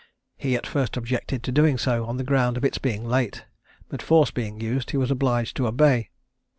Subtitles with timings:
[0.35, 3.45] He at first objected to doing so, on the ground of its being late,
[3.87, 6.09] but force being used, he was obliged to obey.